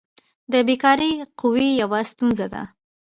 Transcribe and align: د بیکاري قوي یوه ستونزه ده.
د 0.51 0.53
بیکاري 0.67 1.11
قوي 1.39 1.67
یوه 1.81 1.99
ستونزه 2.11 2.47
ده. 2.53 2.63